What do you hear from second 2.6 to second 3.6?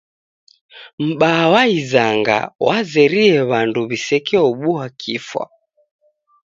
wazerie